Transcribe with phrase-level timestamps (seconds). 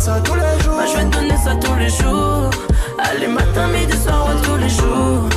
[0.00, 0.74] ça tous les jours.
[0.74, 2.50] Moi, je vais donner ça tous les jours.
[2.98, 5.28] Allez, matin, midi, soir, ouais, tous les jours.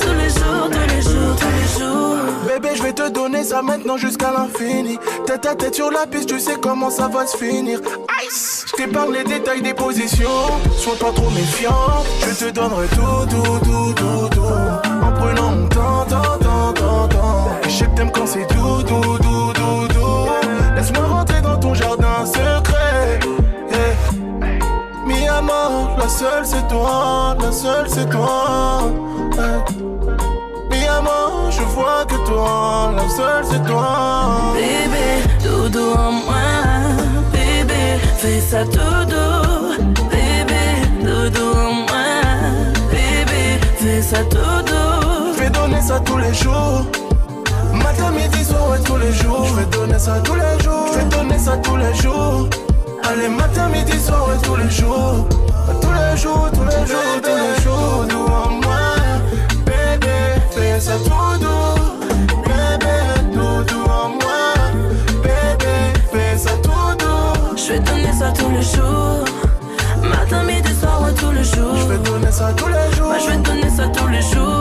[0.00, 2.16] Tous les jours, tous les jours, tous les jours.
[2.46, 4.98] Bébé, je vais te donner ça maintenant jusqu'à l'infini.
[5.26, 7.80] Tête à tête sur la piste, tu sais comment ça va se finir.
[8.26, 8.64] Ice!
[8.68, 10.28] Je t'épargne les détails des positions.
[10.76, 12.04] Sois pas trop méfiant.
[12.22, 14.40] Je te donnerai tout, tout, tout, tout, tout.
[14.40, 17.50] En prenant mon temps, temps, temps, temps, temps.
[17.64, 20.28] Et je sais que t'aimes quand c'est doux, doux, doux, doux, doux.
[20.74, 22.77] Laisse-moi rentrer dans ton jardin secret.
[26.08, 28.80] La seule c'est toi, la seule c'est toi.
[30.70, 34.54] Mi amor, je vois que toi, la seule c'est toi.
[34.54, 35.06] Bébé,
[35.44, 36.48] doudou en moi.
[37.30, 39.84] Bébé, fais ça tout doux.
[40.08, 40.64] Bébé,
[41.02, 42.08] doudou en moi.
[42.90, 45.34] Bébé, fais ça tout doux.
[45.36, 46.86] Je vais donner ça tous les jours.
[47.74, 49.44] Matin, midi, soir, ouais, tous les jours.
[49.44, 50.88] Je vais donner ça tous les jours.
[50.90, 52.48] Je vais donner ça tous les jours.
[53.04, 55.28] Allez, matin, midi, soir, ouais, tous les jours.
[55.88, 58.04] Tous les jours, tous les jours, tous les jours.
[58.10, 58.80] Doux en moi.
[59.64, 60.16] Bébé,
[60.50, 61.80] fais ça tout doux.
[62.44, 62.96] Bébé,
[63.32, 64.52] tout doux en moi.
[65.22, 65.74] Bébé,
[66.12, 67.56] fais ça tout doux.
[67.56, 69.24] Je vais donner ça tous les jours.
[70.02, 71.76] Matin, midi, soir, tous les jours.
[71.76, 73.06] Je vais donner ça tous les jours.
[73.06, 74.57] Moi, je vais donner ça tous les jours.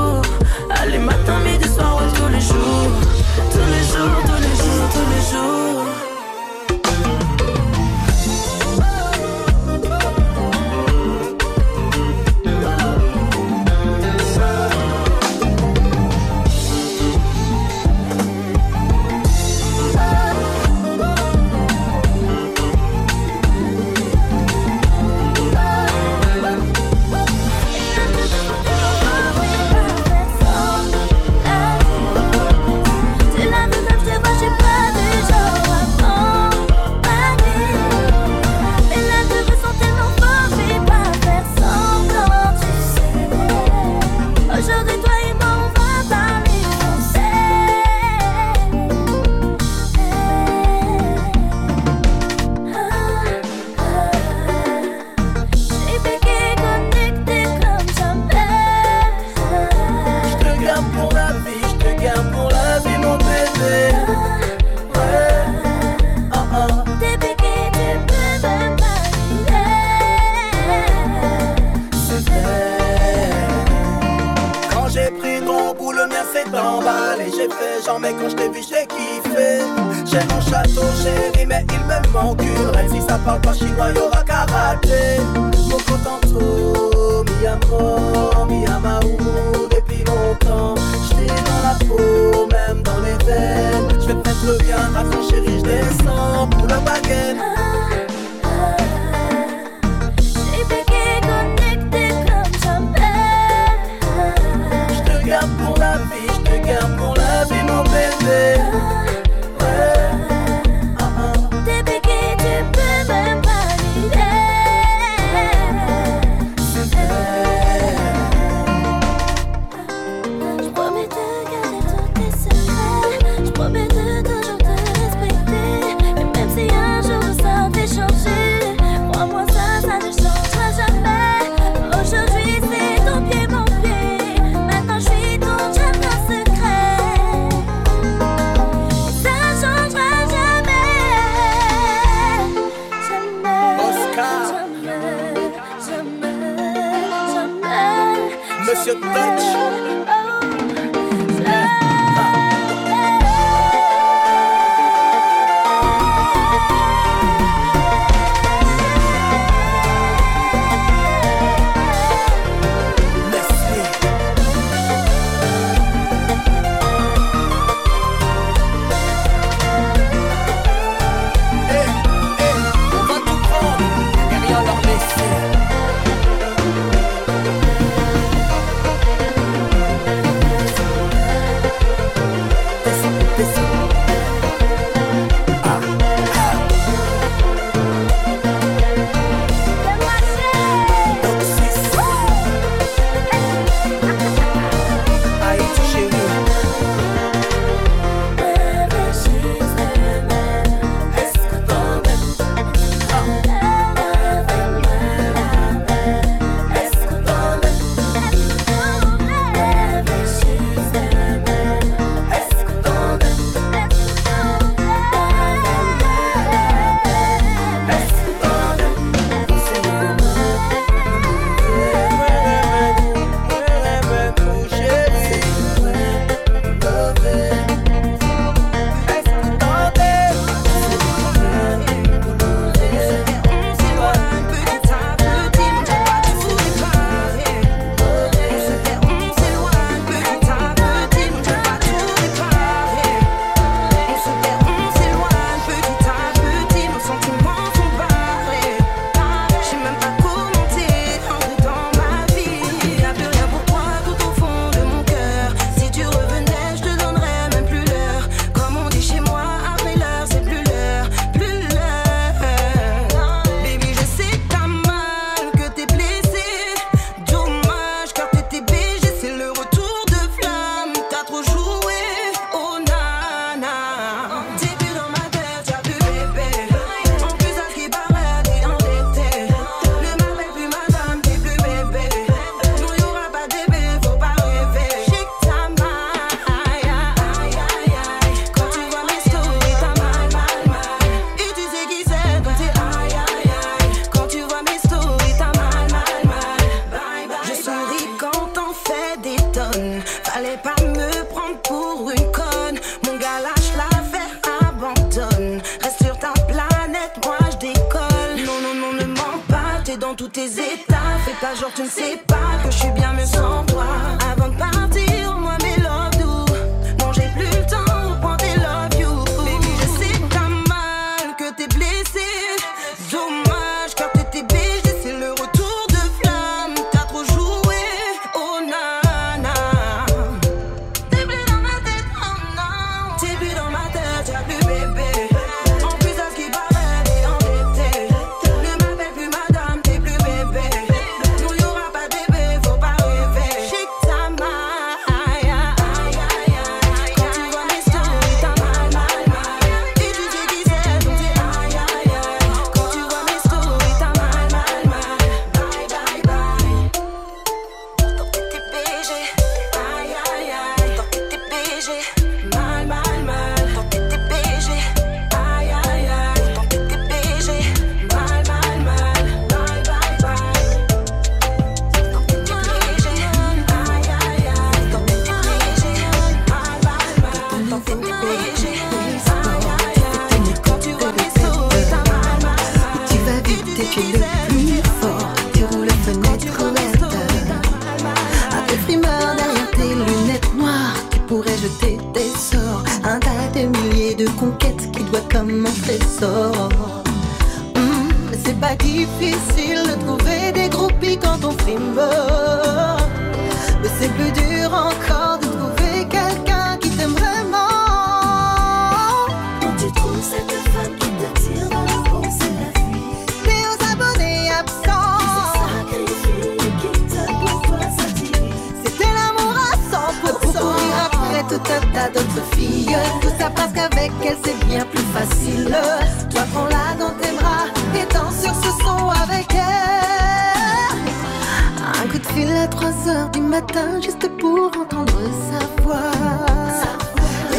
[434.02, 436.12] juste pour entendre sa voix.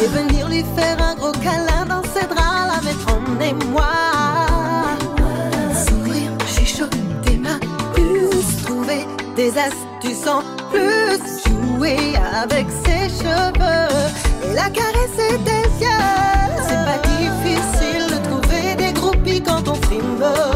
[0.01, 3.83] Et venir lui faire un gros câlin dans ses draps, la mettre en émoi.
[5.85, 7.59] Sourire, chuchoter ma
[7.93, 10.41] puce, trouver des astuces en
[10.71, 13.89] plus, jouer avec ses cheveux
[14.49, 16.05] et la caresser des yeux.
[16.67, 20.48] C'est pas difficile de trouver des groupies quand on filme.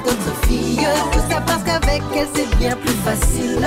[0.00, 0.86] d'autres filles.
[1.12, 3.66] Tout ça parce qu'avec elle, c'est bien plus facile.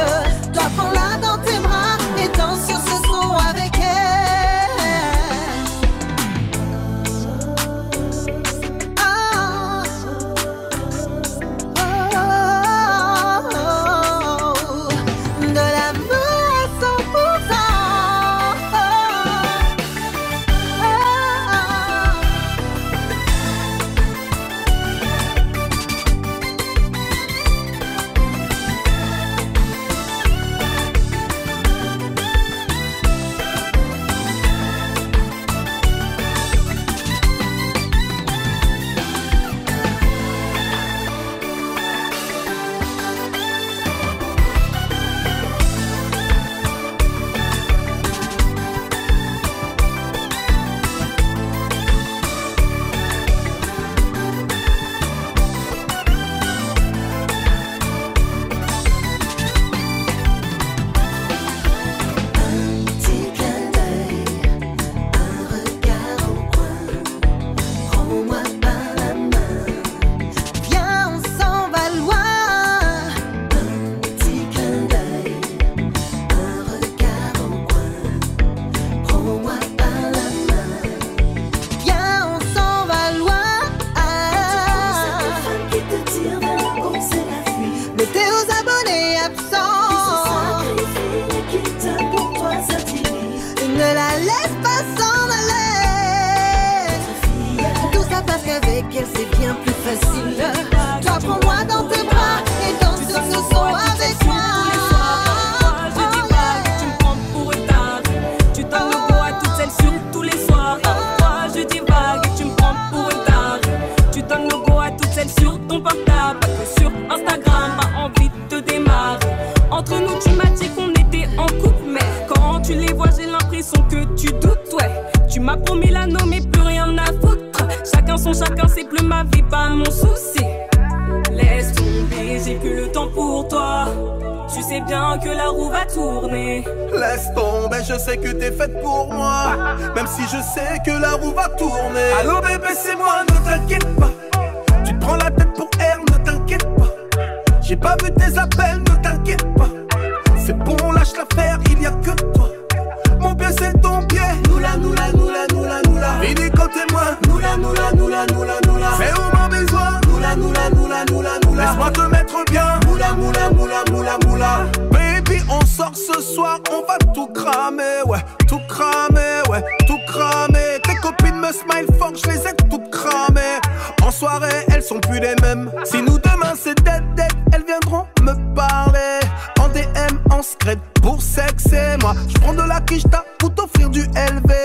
[158.28, 160.02] C'est où ma besoin.
[160.10, 161.66] Nous la, nous la, nous la, nous la, nous la.
[161.66, 162.80] Laisse-moi te mettre bien.
[162.86, 164.66] Moula, moula, moula, moula, moula.
[164.92, 168.20] Baby, on sort ce soir, on va tout cramer, ouais.
[168.46, 169.64] Tout cramer, ouais.
[169.88, 170.80] Tout cramer.
[170.84, 173.60] Tes copines me smile fort, je les ai toutes cramées.
[174.02, 175.72] En soirée, elles sont plus les mêmes.
[175.86, 179.20] Si nous demain c'est dead dead, elles viendront me parler.
[179.62, 181.96] En DM, en secret pour sexer.
[182.02, 184.59] Moi, je prends de la quicheta pour t'offrir du LV.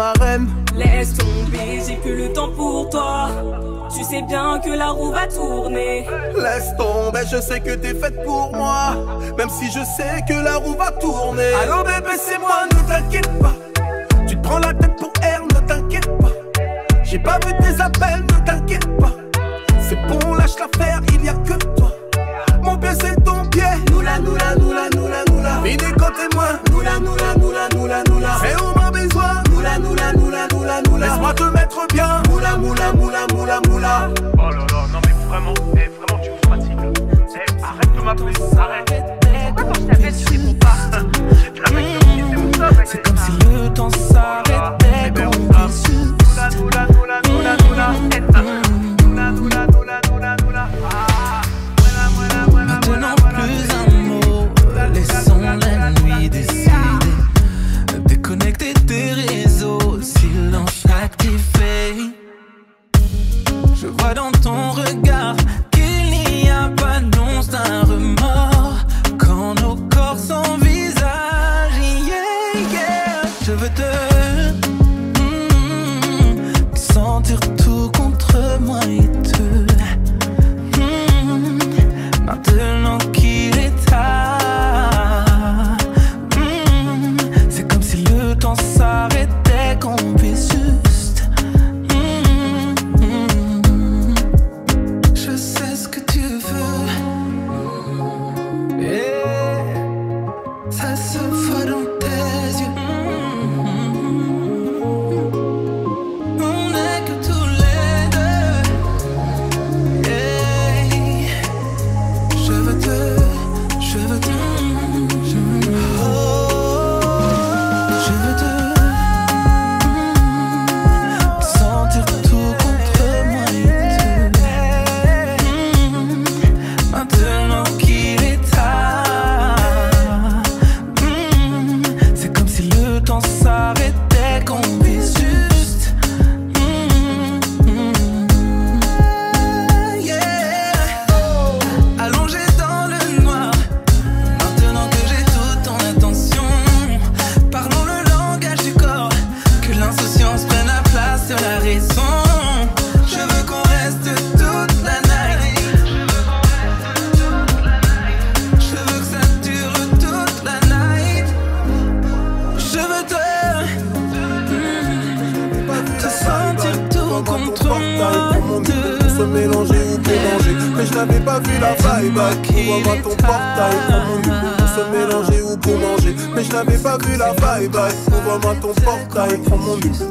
[0.00, 0.48] Ma reine.
[0.74, 3.28] Laisse tomber, j'ai que le temps pour toi.
[3.94, 6.06] Tu sais bien que la roue va tourner.
[6.34, 8.94] Laisse tomber, je sais que t'es faite pour moi.
[9.36, 11.52] Même si je sais que la roue va tourner.
[11.62, 13.52] Allô bébé, c'est moi, ne t'inquiète pas.
[14.26, 16.32] Tu te prends la tête pour R, ne t'inquiète pas.
[17.02, 19.12] J'ai pas vu tes appels, ne t'inquiète pas.
[19.86, 21.92] C'est bon, lâche l'affaire, il y a que toi.
[22.62, 23.64] Mon pied, c'est ton pied.
[23.90, 25.60] Nous la, nous la, nous la, nous la, nous la.
[25.62, 26.46] Fini quand t'es moi.
[26.72, 28.69] Nous la, nous la, nous la, nous la, nous la.
[31.00, 32.22] Laisse-moi te mettre bien.
[32.28, 34.08] Moula, moula, moula, moula, moula.
[34.34, 36.78] Oh là là, non mais vraiment, eh, vraiment tu me fatigues.
[37.34, 39.02] Eh, arrête de m'appeler, arrête.
[39.56, 40.76] Pourquoi quand je t'appelle tu réponds pas
[41.64, 41.86] La mec,
[42.84, 46.89] c'est comme si le temps s'arrêtait Bébé, qu'on on
[63.74, 65.36] Je vois dans ton regard
[65.70, 68.19] qu'il n'y a pas d'once d'un remords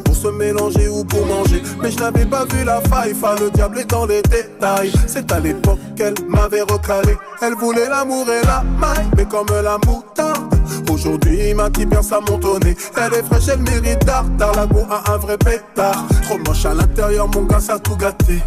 [0.03, 3.79] Pour se mélanger ou pour manger Mais je n'avais pas vu la faille Le diable
[3.79, 8.63] est dans les détails C'est à l'époque qu'elle m'avait recalé Elle voulait l'amour et la
[8.79, 10.59] maille Mais comme la moutarde
[10.91, 12.75] Aujourd'hui, ma bien ça montonné.
[12.97, 14.25] Elle est fraîche, elle mérite d'art.
[14.55, 16.05] La go a un vrai pétard.
[16.23, 18.41] Trop moche à l'intérieur, mon gars, ça a tout gâté.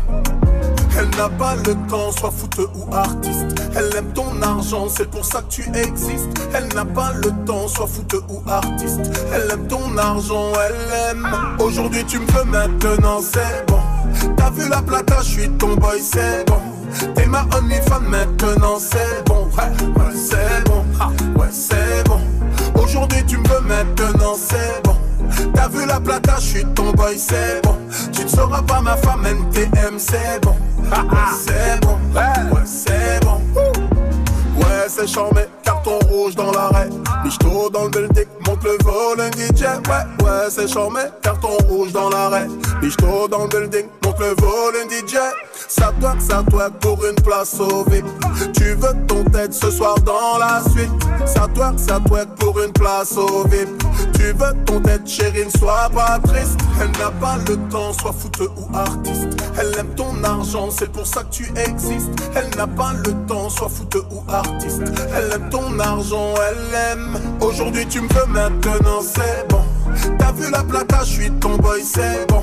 [0.99, 3.47] Elle n'a pas le temps, soit fouteux ou artiste.
[3.75, 6.41] Elle aime ton argent, c'est pour ça que tu existes.
[6.55, 9.01] Elle n'a pas le temps, soit fouteux ou artiste.
[9.33, 11.29] Elle aime ton argent, elle aime.
[11.59, 13.81] Aujourd'hui, tu me veux maintenant, c'est bon.
[14.37, 16.61] T'as vu la plata, je suis ton boy, c'est bon.
[17.15, 19.49] T'es ma only fan maintenant, c'est bon.
[19.57, 20.85] Ouais, ouais, c'est bon.
[21.01, 22.21] Ah, ouais, c'est bon.
[22.81, 24.97] Aujourd'hui, tu me veux maintenant, c'est bon.
[25.55, 27.77] T'as vu la plata, je suis ton boy, c'est bon.
[28.13, 30.57] Tu ne seras pas ma femme, NTM, c'est bon.
[30.91, 31.99] Ah, ah, c'est bon.
[32.15, 33.41] Ouais, ouais, c'est bon.
[34.57, 36.89] Ouais, c'est charmé, carton rouge dans l'arrêt.
[37.25, 39.63] Michto dans le building, monte le volume DJ.
[39.63, 42.47] Ouais, ouais, c'est charmé, carton rouge dans l'arrêt.
[42.83, 45.17] Michto dans le building, monte me vole un DJ.
[45.69, 48.05] Ça doit, ça doit pour une place au VIP.
[48.55, 50.91] Tu veux ton tête ce soir dans la suite?
[51.25, 53.69] Ça doit, ça doit pour une place au VIP.
[54.15, 56.59] Tu veux ton tête chérie, ne sois pas triste?
[56.81, 59.29] Elle n'a pas le temps, soit foot ou artiste.
[59.59, 62.11] Elle aime ton argent, c'est pour ça que tu existes.
[62.35, 64.83] Elle n'a pas le temps, soit foot ou artiste.
[65.17, 66.02] Elle aime ton argent,
[67.41, 69.63] Aujourd'hui tu me veux maintenant, c'est bon.
[70.19, 72.43] T'as vu la plata, je suis ton boy, c'est bon.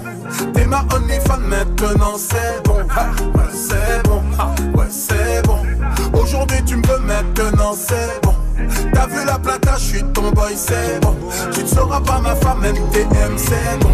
[0.54, 2.76] T'es ma only fan maintenant, c'est bon.
[2.76, 4.22] ouais, c'est bon,
[4.78, 5.60] ouais, c'est bon.
[6.17, 8.34] Aujourd'hui, tu me veux maintenant, c'est bon.
[8.93, 11.15] T'as vu la plata, je suis ton boy, c'est bon.
[11.52, 13.89] Tu ne seras pas ma femme, MTM, c'est bon.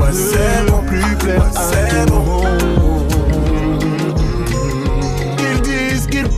[0.00, 2.95] Ouais, c'est bon, plus plaire c'est bon.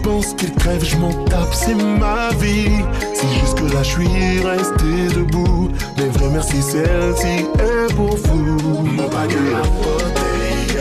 [0.09, 2.81] Pensent qu'ils crèvent, je m'en tape, c'est ma vie.
[3.15, 5.71] C'est juste que là, je suis resté debout.
[5.99, 8.85] Mais vrai, merci, celle-ci est pour vous.
[8.97, 10.79] Mon baguette à poter,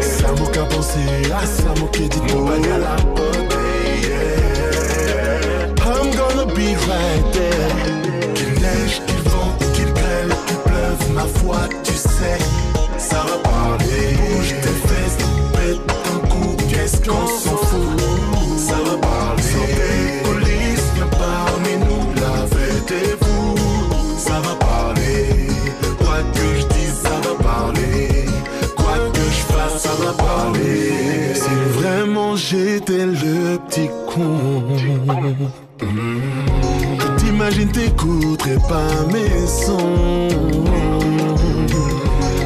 [0.00, 1.08] Ça m'a qu'à penser
[1.42, 3.54] à ça, mon dit mon baguette à poter,
[5.86, 7.72] I'm gonna be right there.
[8.34, 11.58] Qu'il neige, qu'il vente, qu'il grêle, qu'il pleuve, ma foi,
[33.58, 34.62] petit con.
[36.98, 40.28] Que t'imagines, t'écouterais pas mes sons.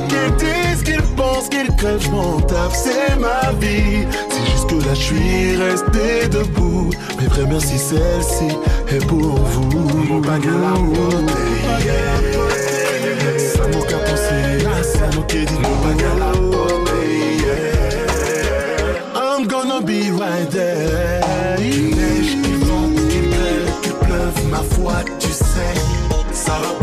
[0.08, 4.06] Qu'ils disent qu'ils pensent qu'ils crèvent, je m'en tape, c'est ma vie.
[4.30, 6.90] C'est juste que là, je suis resté debout.
[7.18, 8.56] Mais vrai, merci, celle-ci
[8.88, 10.04] est pour vous.
[10.08, 11.32] Mon bague à la beauté,
[11.84, 12.18] yeah.
[13.38, 14.42] Ça m'a qu'à penser,
[14.82, 16.57] ça m'a qu'à dire, mon bague
[26.48, 26.77] ça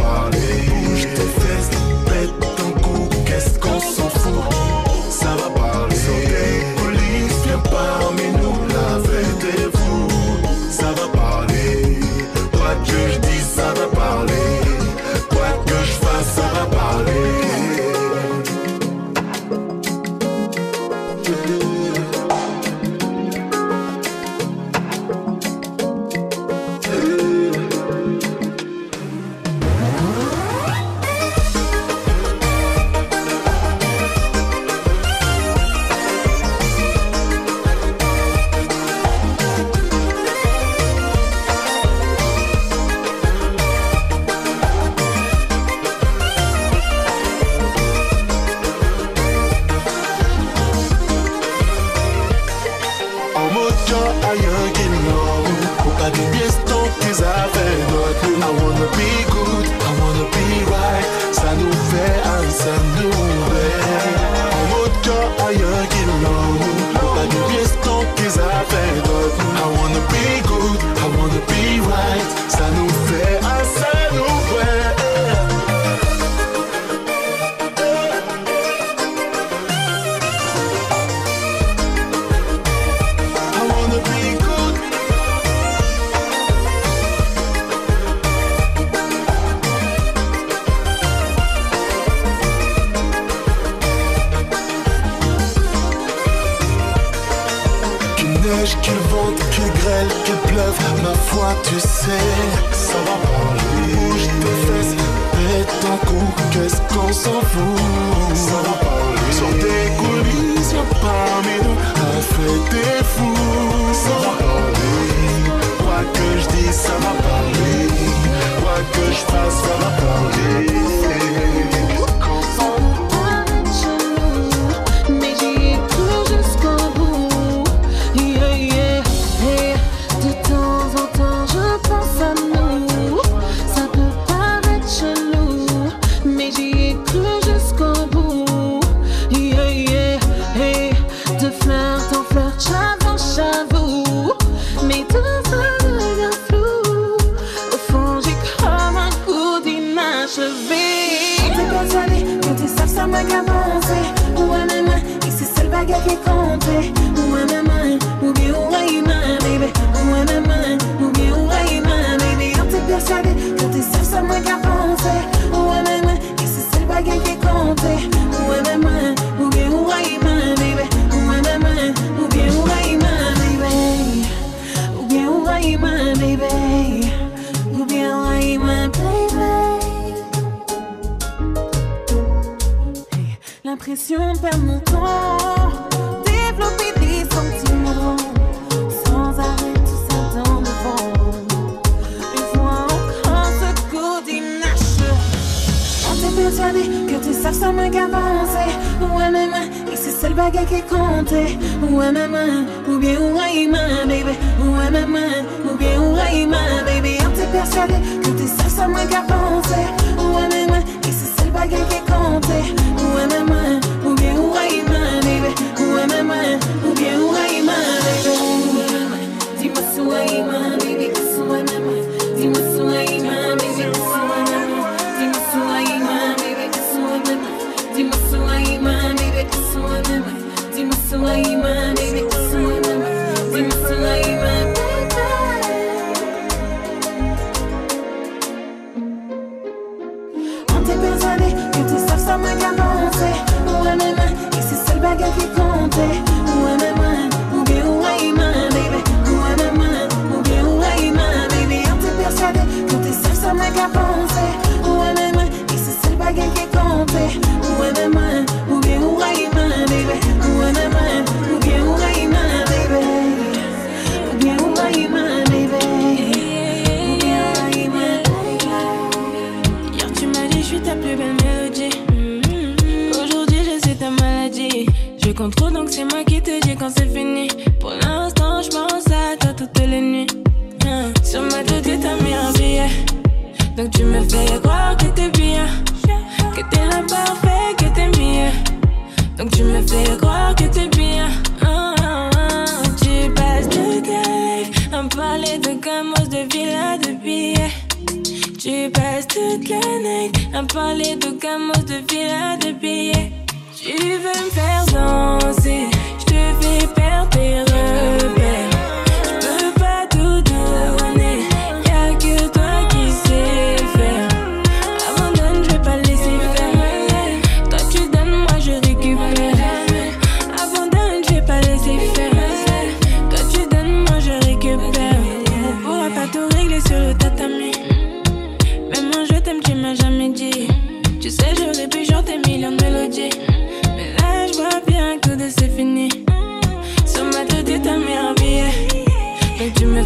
[231.15, 231.94] Suleiman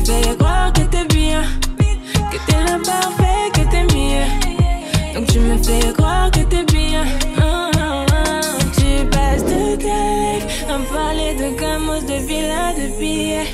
[0.10, 1.44] J'allais croire que t'es bien,
[2.32, 5.14] que t'es l'imparfait, que t'es mieux.
[5.14, 7.04] Donc tu me fais croire que t'es bien.
[7.38, 8.42] Ah, ah, ah.
[8.74, 13.54] Tu passes de ta life à parler de gamos, de villas, de billets.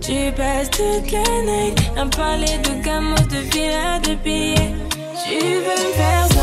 [0.00, 4.72] Tu passes toute la night à parler de gamos, de villas, de billets.
[5.28, 6.35] Tu veux me faire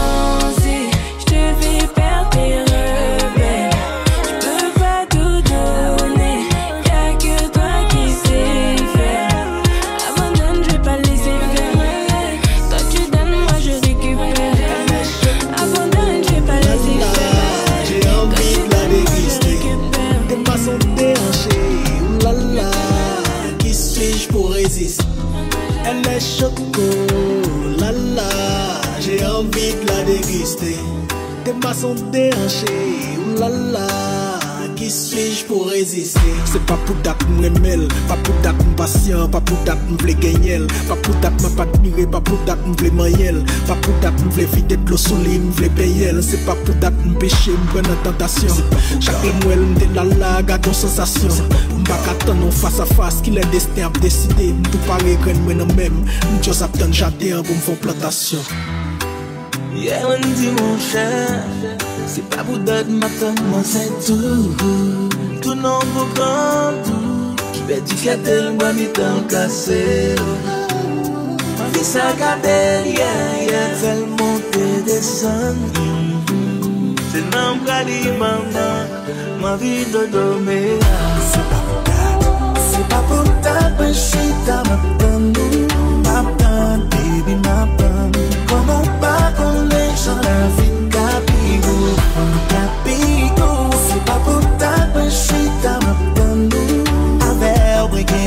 [30.54, 30.78] exister
[31.46, 33.88] Des maçons déhanchés, oulala
[34.78, 39.28] Ki suj pou reziste Se pa pou dat m remel Pa pou dat m pasyen
[39.34, 42.62] Pa pou dat m vle genyel Pa pou dat m pat mire Pa pou dat
[42.66, 46.40] m vle manyel Pa pou dat m vle videt lo soli M vle peyel Se
[46.48, 48.64] pa pou dat m peche m prenen tentasyon
[49.04, 51.44] Chak le mwel m de lala Gadon sensasyon
[51.76, 55.44] M bak atan nou fasa fasa Ki le desten ap deside M tou pare kren
[55.44, 58.73] mwen an mem M chos ap ten jate an pou m fon plantasyon
[59.74, 61.08] Ye yeah, wan di moun chè
[62.06, 65.10] Se pa pou dat matan mwen se tou
[65.42, 69.82] Tou nan pou pran tou Ki pe di kate l mwen mi tan kase
[71.58, 73.12] Mwen vi sa kade ye
[73.50, 75.58] ye Fel monte desan
[77.10, 78.98] Se nan mkali mwen mwen
[79.42, 80.60] Mwen vi do do me
[81.32, 85.03] Se pa pou dat Se pa pou dat Mwen chita mwen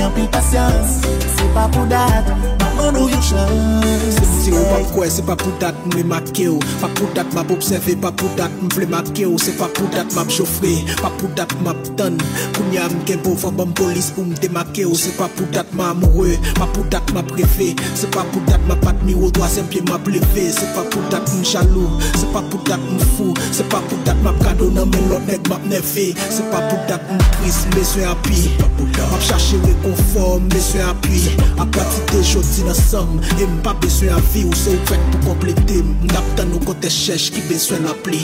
[0.07, 1.11] tempo e paciência.
[1.37, 5.53] Se papo dado, sun ou yon shine Se mti ou pa mkwe, se pa pou
[5.61, 9.39] dat mle make ou Pa pou dat map obseve, pa pou dat mple make ou
[9.43, 12.19] Se pa pou dat map jofre, pa pou dat map ton
[12.57, 16.37] Kounya mgen pou fwa bom polis pou mdemake ou Se pa pou dat map amoure,
[16.59, 20.07] pa pou dat map refe Se pa pou dat map admire ou doa sempye map
[20.11, 23.83] leve Se pa pou dat m chalou, se pa pou dat m fou Se pa
[23.89, 27.21] pou dat map kado nan men lot neg map neve Se pa pou dat m
[27.39, 32.67] pris, mle swen api Map chache we konform, mle swen api A pati de jodi
[32.67, 36.61] nan ansam E mpa beswen avi ou se ou fèk pou komplete Mdap tan nou
[36.67, 38.21] kote chèch ki beswen ap li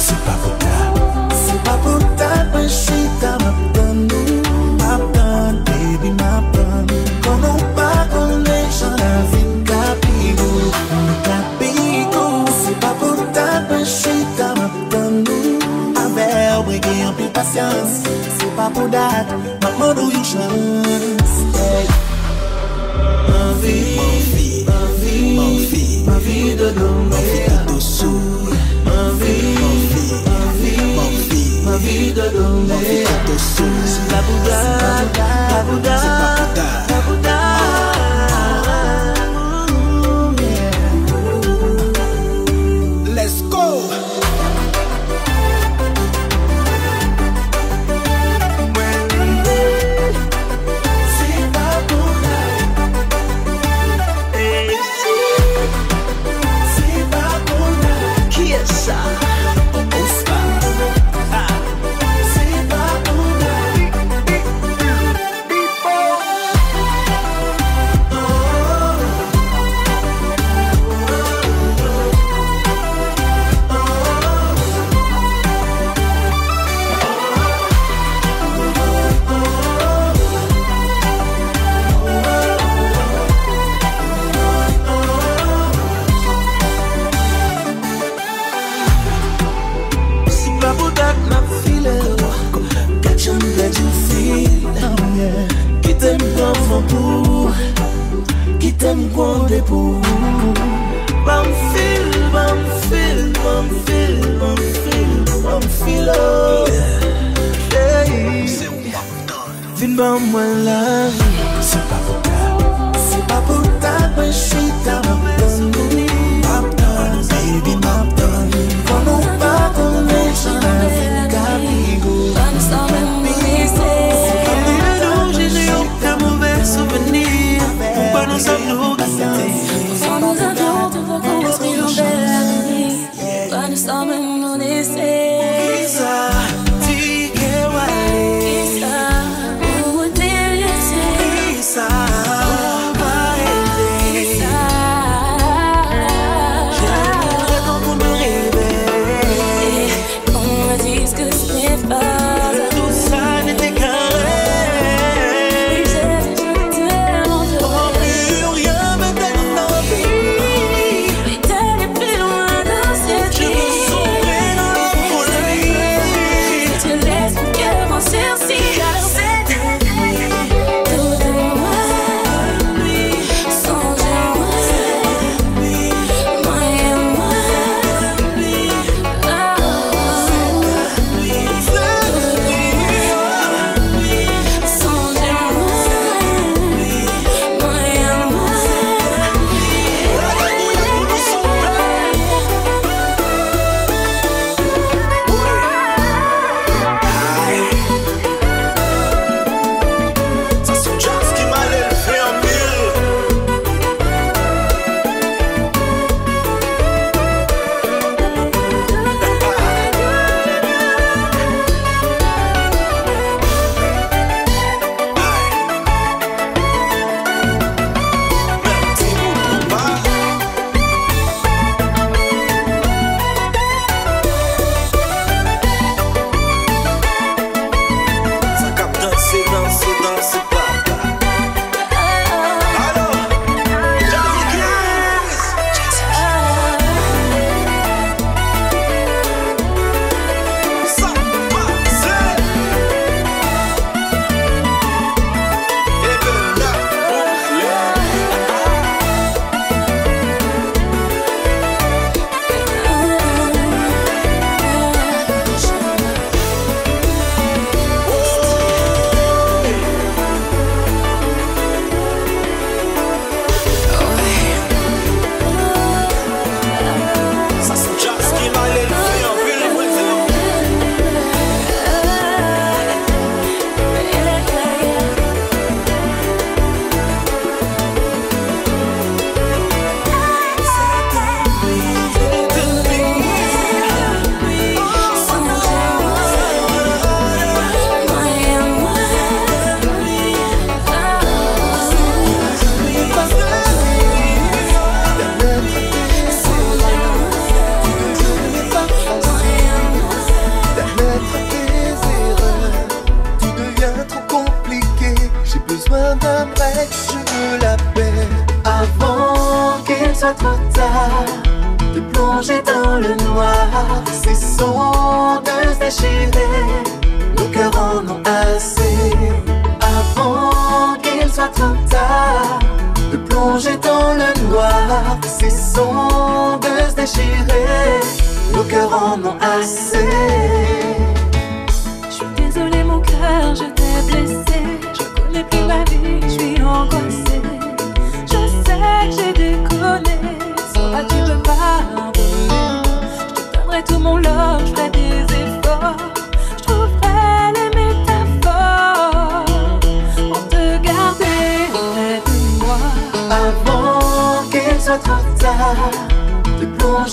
[0.00, 0.76] Se pa vota
[1.32, 4.40] Se pa vota Pan chita map tan nou
[4.80, 6.86] Map tan, baby map tan
[7.24, 10.72] Konon pa konen chan avin kapi nou
[11.28, 11.72] Kapi
[12.12, 15.56] nou Se pa vota Pan chita map tan nou
[16.04, 18.02] Aver brege an pi pasyans
[18.38, 19.08] Se pa vota
[19.62, 20.75] Map mandou yon chan
[25.46, 28.20] ma vie, Ma vie, ma vie de l'homme ma vie de dessous.
[28.84, 33.64] Ma vie, ma vie, Ma vie, ma vie de l'homme ma vie de dessous.
[33.84, 37.16] C'est pas pour date, pas pour date, C'est pas pour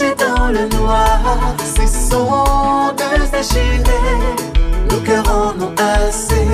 [0.04, 1.20] de dans le noir.
[1.64, 3.02] Ces sondes
[3.32, 3.84] déchirées,
[4.90, 6.48] nos cœurs en ont assez.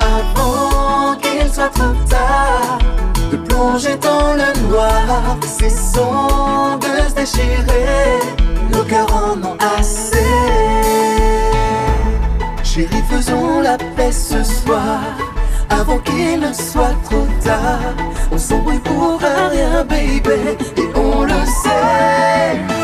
[0.00, 2.78] Avant qu'il soit trop tard
[3.30, 5.36] de plonger dans le noir.
[5.42, 8.20] Ces sondes déchirées,
[8.72, 10.18] nos cœurs en ont assez.
[12.62, 15.00] Chérie, faisons la paix ce soir
[15.70, 17.94] avant qu'il ne soit trop tard.
[18.30, 22.79] On s'embrouille pour un rien, baby, et on le sait.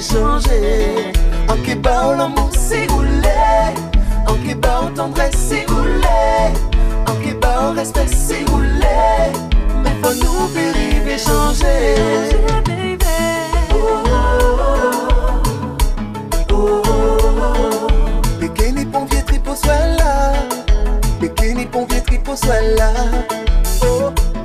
[0.00, 1.12] Changer
[1.48, 3.72] En bat l'amour si roulé
[4.26, 6.52] En qui bat tendresse si roulé
[7.08, 9.32] En qui bat respect si roulé
[9.82, 11.94] Mais faut nous périr et changer
[18.40, 20.32] Bikini pompier tripo soit là
[21.20, 22.92] Bikini pompier tripo soit là
[23.82, 24.35] oh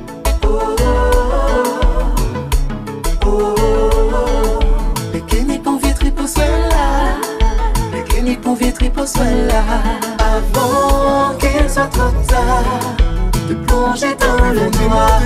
[8.54, 9.62] Tripo soit là.
[10.18, 12.64] Avant qu'il soit trop tard
[13.48, 15.20] De plonger dans le noir.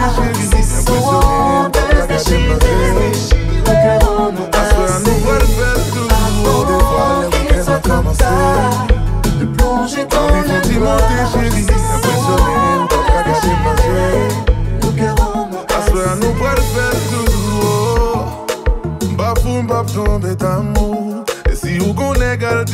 [0.86, 3.12] Son de déchirer
[3.56, 4.90] Le cœur en nous Avant
[7.30, 8.86] qu'il soit trop tard
[9.40, 11.00] De plonger dans le noir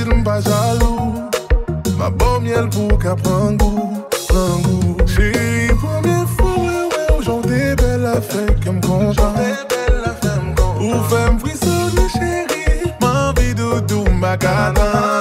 [0.03, 1.31] Sil mpa jalou
[1.99, 3.87] Ma bom yel pou ka pran gou
[4.27, 4.97] Pran gou.
[5.07, 9.39] Cheri, pwemye fwa we we Ou jante bel la fe kem kontan.
[10.83, 15.12] Ou fem frisone cheri Man vi doudou mba katan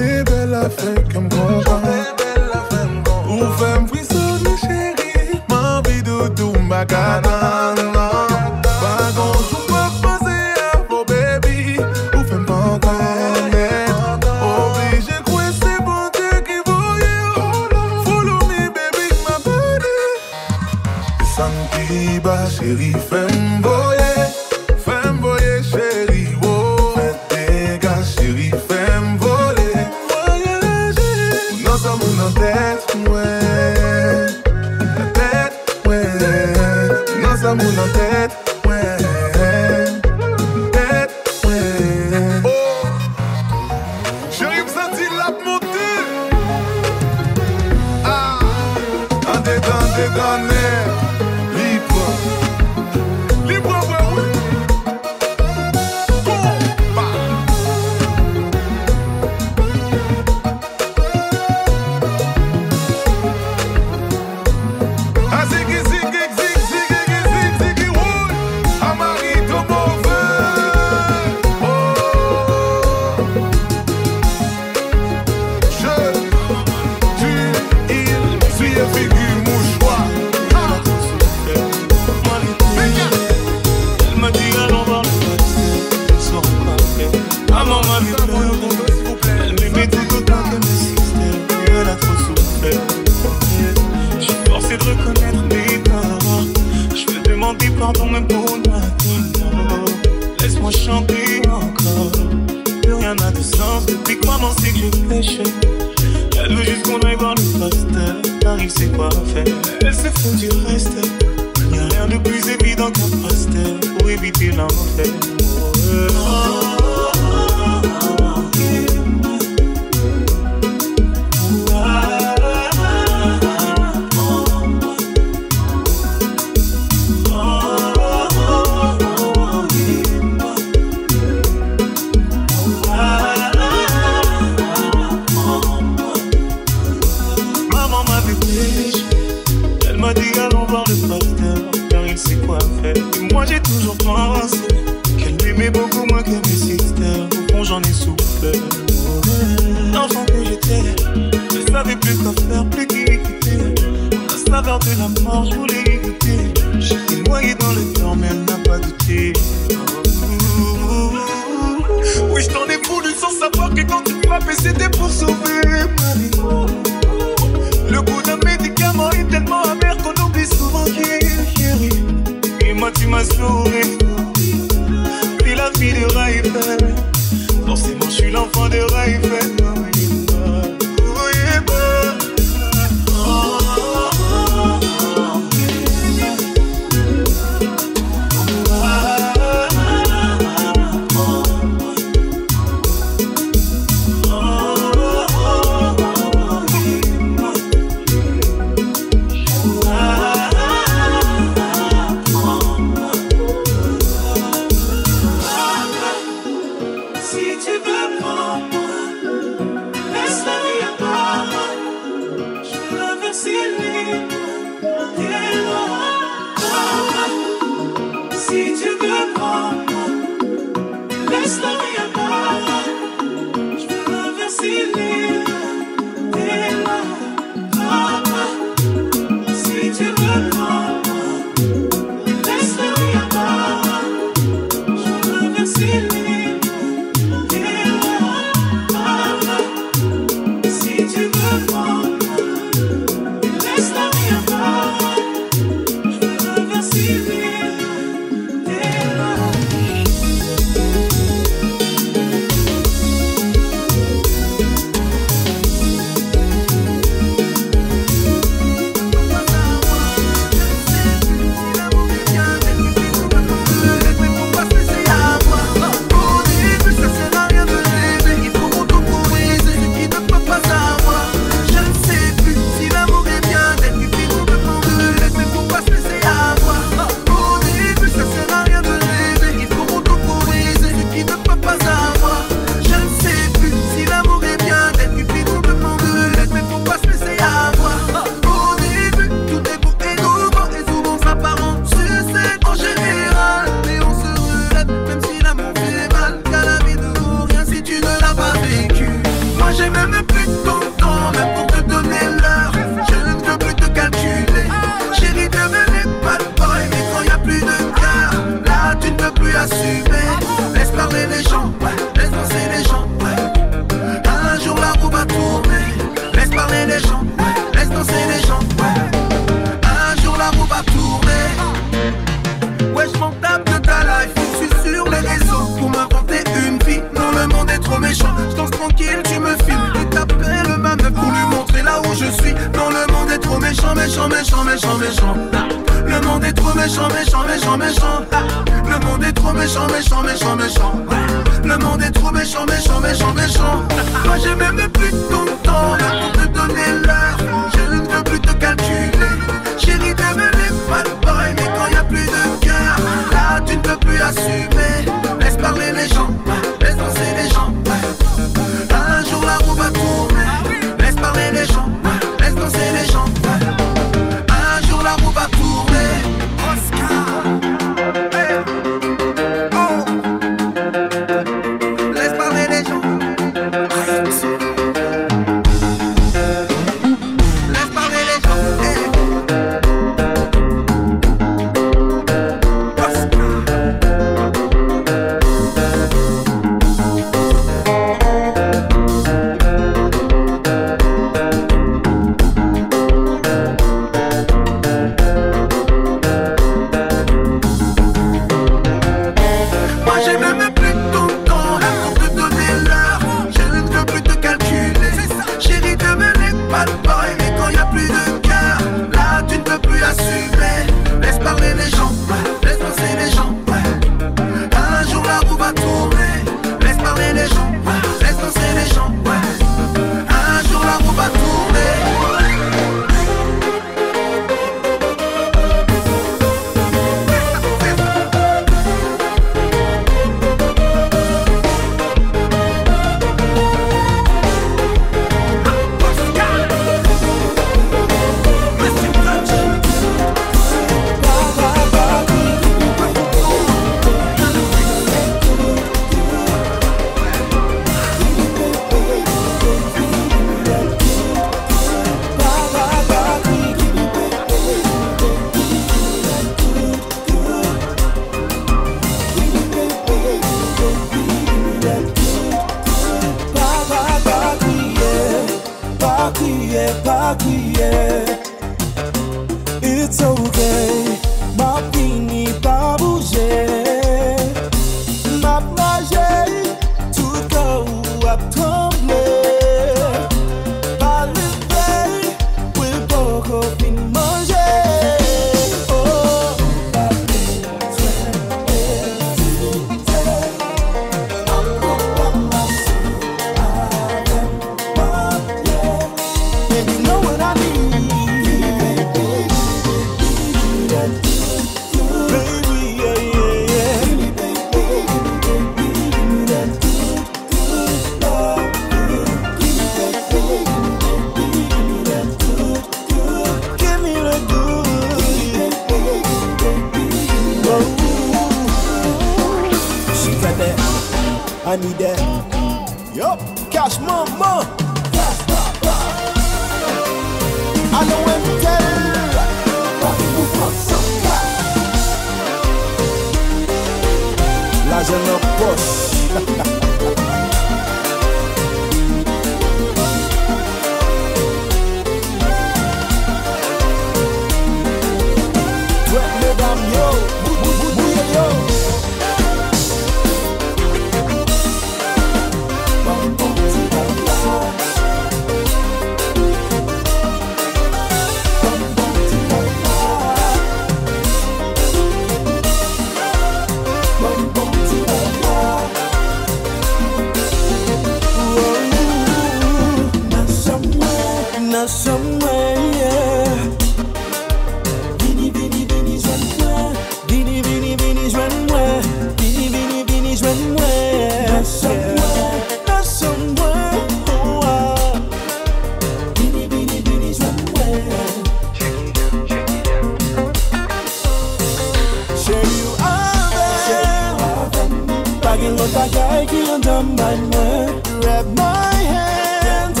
[595.62, 600.00] Gen lot bagay ki yon dam bay mwen Grab my hands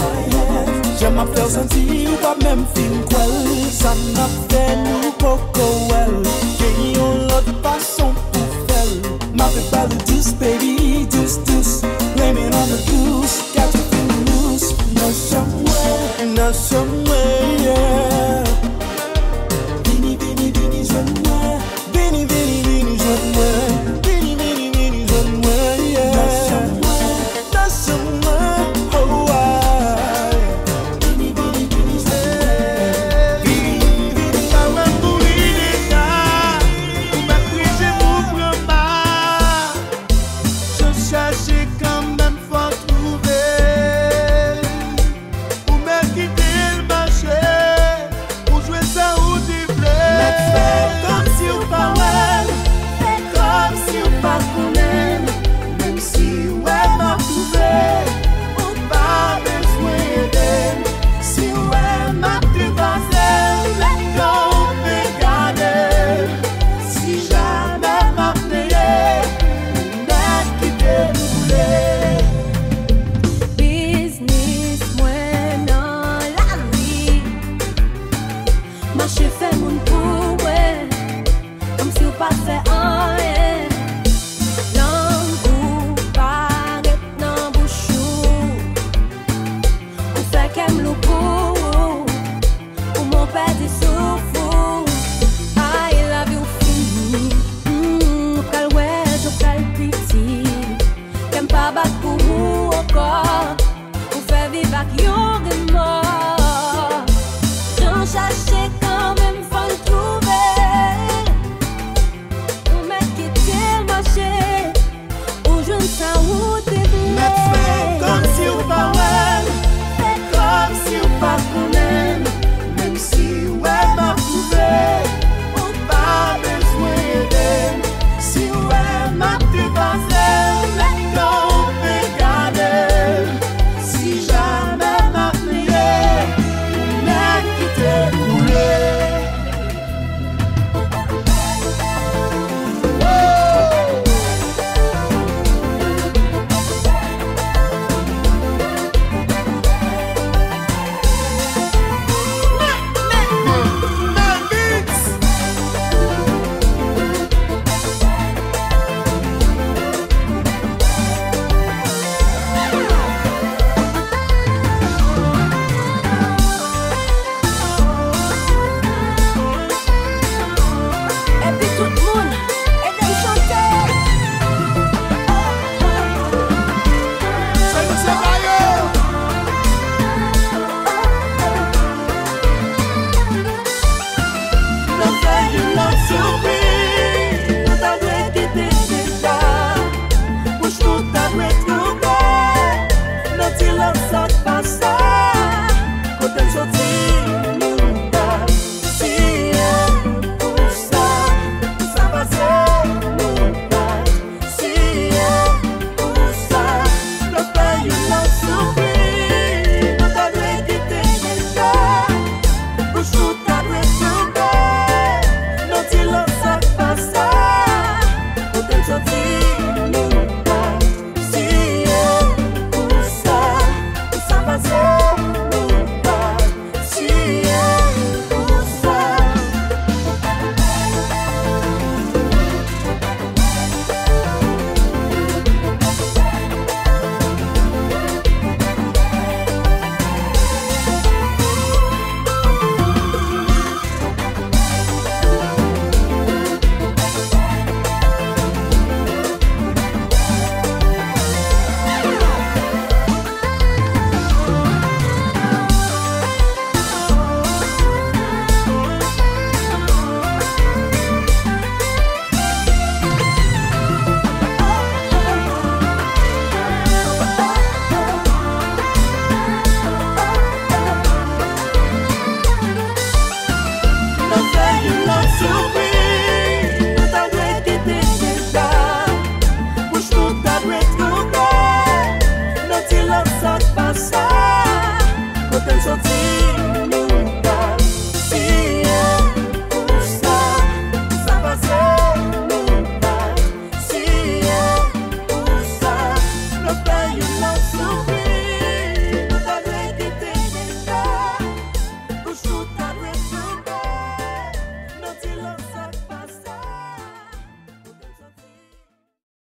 [0.98, 3.34] Jè ma fel senti ou pa men fin kwel
[3.70, 6.16] Sa na fe nou poko wel
[6.58, 8.90] Gen yon lot fason pou fel
[9.38, 11.70] Ma fe bali dus baby dus dus
[12.16, 14.74] Blame it on the goose Got you feeling loose.
[14.98, 18.51] Not some way Not some way yeah.